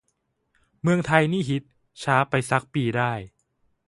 [0.81, 1.63] เมืองไทยนี่ฮิต
[2.03, 3.11] ช้าไปซัก ปีได้